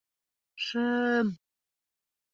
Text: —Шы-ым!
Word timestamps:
—Шы-ым! 0.63 1.29